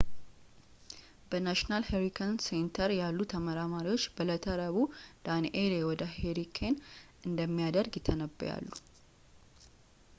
[1.31, 4.85] በnational hurricane center ያሉት ተመራማሪዎች በእለተ ረቡዕ
[5.27, 6.79] danielle ወደ hurricane
[7.27, 8.67] እንደሚያድግ ይተነብያሉ